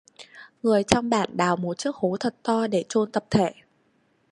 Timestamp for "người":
0.63-0.83